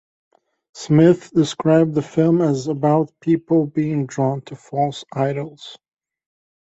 [0.73, 5.77] Smith described the film as "about people being drawn to false idols".